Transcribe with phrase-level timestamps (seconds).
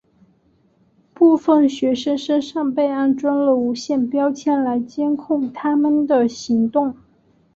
[1.13, 6.95] 部分学生身上被安装了无线标签来监控他们的行动。